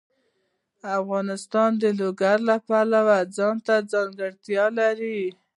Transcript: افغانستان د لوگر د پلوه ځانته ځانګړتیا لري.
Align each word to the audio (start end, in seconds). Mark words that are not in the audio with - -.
افغانستان 0.99 1.69
د 1.81 1.83
لوگر 1.99 2.37
د 2.47 2.49
پلوه 2.67 3.17
ځانته 3.37 3.75
ځانګړتیا 3.91 4.65
لري. 4.79 5.21